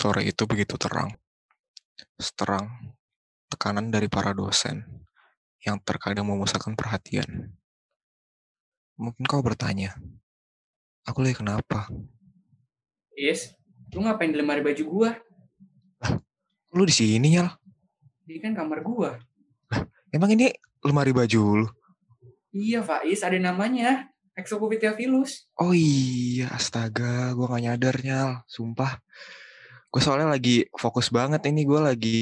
[0.00, 1.12] Sore itu begitu terang.
[2.16, 2.96] Seterang
[3.52, 4.80] tekanan dari para dosen
[5.60, 7.52] yang terkadang memusatkan perhatian.
[8.96, 10.00] Mungkin kau bertanya,
[11.04, 11.92] aku lagi kenapa?
[13.12, 13.52] Is,
[13.92, 15.10] lu ngapain di lemari baju gua?
[16.72, 17.52] Lu di sini ya?
[18.24, 19.20] Ini kan kamar gua.
[20.16, 20.48] Emang ini
[20.80, 21.68] lemari baju lu?
[22.56, 24.08] Iya, Faiz, ada namanya.
[24.32, 25.44] Exocupitilus.
[25.60, 28.96] Oh iya, astaga, gua gak nyadar nyal, sumpah.
[29.90, 32.20] Gue soalnya lagi fokus banget ini, gue lagi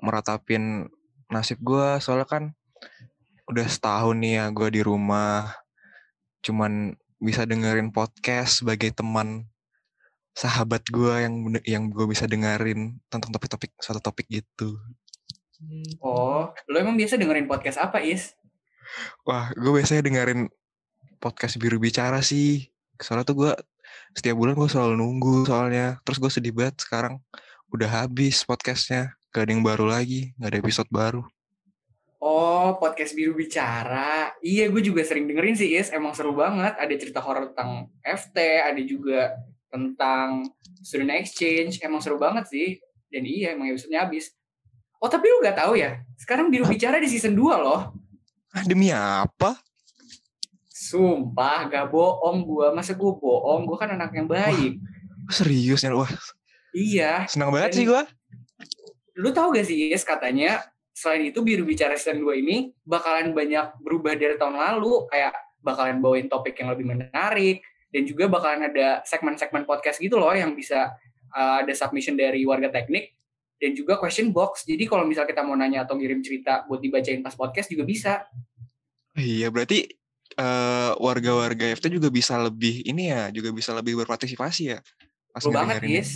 [0.00, 0.88] meratapin
[1.28, 2.44] nasib gue, soalnya kan
[3.44, 5.52] udah setahun nih ya gue di rumah,
[6.40, 9.44] cuman bisa dengerin podcast sebagai teman
[10.32, 11.34] sahabat gue yang
[11.68, 14.80] yang gue bisa dengerin tentang topik-topik satu topik gitu.
[16.00, 18.32] Oh, lo emang biasa dengerin podcast apa, Is?
[19.28, 20.48] Wah, gue biasanya dengerin
[21.20, 22.72] podcast Biru Bicara sih.
[22.96, 23.52] Soalnya tuh gue
[24.14, 25.98] setiap bulan gue selalu nunggu soalnya.
[26.02, 27.18] Terus gue sedih banget sekarang
[27.70, 29.14] udah habis podcastnya.
[29.30, 31.22] Gak ada yang baru lagi, gak ada episode baru.
[32.20, 34.36] Oh, podcast Biru Bicara.
[34.44, 35.88] Iya, gue juga sering dengerin sih, Is.
[35.88, 36.76] Emang seru banget.
[36.76, 39.38] Ada cerita horor tentang FT, ada juga
[39.72, 40.44] tentang
[40.84, 41.80] student exchange.
[41.80, 42.76] Emang seru banget sih.
[43.08, 44.34] Dan iya, emang episode-nya habis.
[45.00, 46.04] Oh, tapi lu gak tahu ya?
[46.20, 47.94] Sekarang Biru Bicara di season 2 loh.
[48.52, 49.56] Ah, demi apa?
[50.90, 52.74] Sumpah, gak bohong gua.
[52.74, 53.62] Masa gua bohong?
[53.62, 54.82] Gua kan anak yang baik.
[55.30, 55.94] Wah, serius ya?
[55.94, 56.10] Wah,
[56.74, 57.26] Iya.
[57.30, 58.02] senang banget Dan- sih gue.
[59.18, 63.78] Lu tahu gak sih, Is, katanya selain itu Biru Bicara season 2 ini bakalan banyak
[63.82, 65.06] berubah dari tahun lalu.
[65.10, 67.62] Kayak bakalan bawain topik yang lebih menarik.
[67.90, 70.94] Dan juga bakalan ada segmen-segmen podcast gitu loh yang bisa
[71.34, 73.18] uh, ada submission dari warga teknik.
[73.60, 74.62] Dan juga question box.
[74.64, 78.24] Jadi kalau misal kita mau nanya atau ngirim cerita buat dibacain pas podcast juga bisa.
[79.18, 79.99] Iya, berarti
[80.40, 84.78] eh, warga-warga FT juga bisa lebih ini ya, juga bisa lebih berpartisipasi ya.
[85.30, 86.00] Pas Betul banget, ngedengerin.
[86.00, 86.10] Is.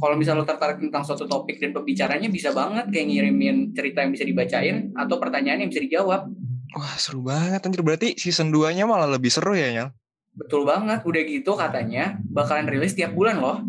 [0.00, 4.12] Kalau misal lo tertarik tentang suatu topik dan pembicaranya bisa banget kayak ngirimin cerita yang
[4.16, 6.24] bisa dibacain atau pertanyaan yang bisa dijawab.
[6.72, 7.84] Wah, seru banget anjir.
[7.84, 9.88] Berarti season 2-nya malah lebih seru ya, Nyal?
[10.32, 11.04] Betul banget.
[11.04, 13.60] Udah gitu katanya bakalan rilis tiap bulan loh.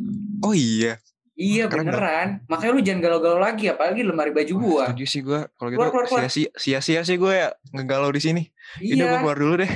[0.46, 1.02] Oh iya.
[1.32, 2.28] Iya Keren beneran.
[2.46, 4.84] Makanya lu jangan galau-galau lagi apalagi lemari baju Wah, gua.
[4.92, 5.40] Setuju sih gue.
[5.58, 5.80] Kalau gitu
[6.12, 8.44] sia-sia sia-sia sih gue ya ngegalau di sini.
[8.78, 9.20] Udah gue Iya.
[9.24, 9.72] keluar dulu deh.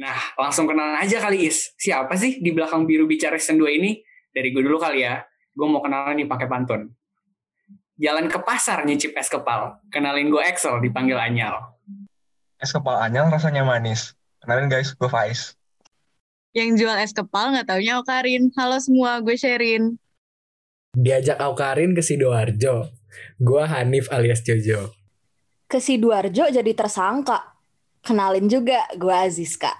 [0.00, 1.76] Nah, langsung kenalan aja kali Is.
[1.76, 4.00] Siapa sih di belakang biru bicara season 2 ini?
[4.32, 5.20] Dari gue dulu kali ya.
[5.52, 6.88] Gue mau kenalan nih pakai pantun.
[8.00, 9.76] Jalan ke pasar nyicip es kepal.
[9.92, 11.76] Kenalin gue Excel dipanggil Anyal.
[12.56, 14.16] Es kepal anyal rasanya manis.
[14.40, 15.52] Kenalin guys, gue Faiz.
[16.56, 18.48] Yang jual es kepal nggak taunya Okarin.
[18.56, 20.00] Halo semua, gue Sherin.
[20.94, 22.90] Diajak Aukarin ke Sidoarjo.
[23.38, 24.90] Gua Hanif alias Jojo.
[25.70, 27.54] ke Sidoarjo jadi tersangka.
[28.02, 29.70] Kenalin juga, gue Aziska.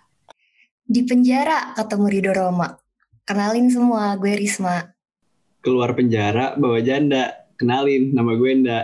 [0.87, 2.79] Di penjara ketemu Rido Roma.
[3.27, 4.95] Kenalin semua, gue Risma.
[5.61, 7.35] keluar penjara bawa janda.
[7.59, 8.81] Kenalin, nama gue Nda.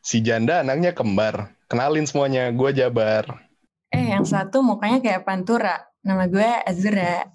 [0.00, 1.52] Si janda anaknya kembar.
[1.66, 3.44] Kenalin semuanya, gue Jabar.
[3.90, 5.90] Eh, yang satu mukanya kayak Pantura.
[6.00, 7.28] Nama gue Azura.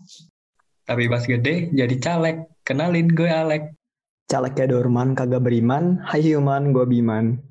[0.87, 2.47] Tapi pas gede jadi caleg.
[2.63, 3.77] Kenalin, gue Alek.
[4.29, 7.41] Caleg kayak Dorman kagak beriman, hai human, gue Biman.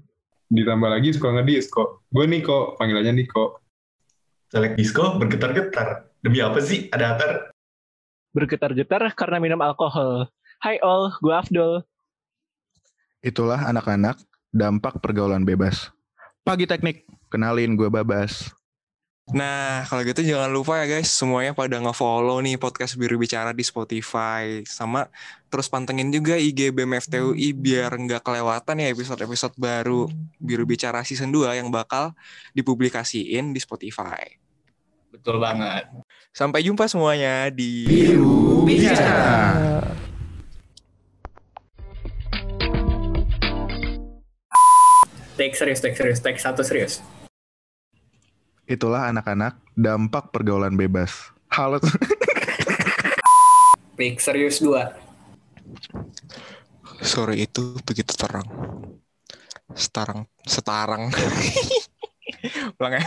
[0.47, 2.07] Ditambah lagi suka ngedisco.
[2.07, 3.59] Gue Niko, panggilannya Niko.
[4.47, 6.07] Caleg disco bergetar-getar.
[6.23, 6.87] Demi apa sih?
[6.95, 7.31] Ada atar?
[8.31, 10.31] Bergetar-getar karena minum alkohol.
[10.63, 11.83] Hai all, gue Afdol.
[13.27, 14.23] Itulah anak-anak
[14.55, 15.91] dampak pergaulan bebas.
[16.47, 18.55] Pagi teknik, kenalin gue Babas.
[19.29, 23.61] Nah, kalau gitu jangan lupa ya guys, semuanya pada nge-follow nih podcast Biru Bicara di
[23.61, 24.65] Spotify.
[24.65, 25.05] Sama
[25.53, 30.09] terus pantengin juga IG BEM FTUI biar nggak kelewatan ya episode-episode baru
[30.41, 32.17] Biru Bicara Season 2 yang bakal
[32.57, 34.41] dipublikasiin di Spotify.
[35.13, 35.93] Betul banget.
[36.33, 39.85] Sampai jumpa semuanya di Biru Bicara.
[45.37, 47.05] Take serius, take serius, take satu serius.
[48.69, 51.33] Itulah anak-anak dampak pergaulan bebas.
[51.49, 51.81] Halo.
[53.97, 54.93] Take serius dua.
[57.01, 58.45] Sore itu begitu terang.
[59.73, 61.09] Setarang, setarang.
[62.77, 63.05] Ulang ya.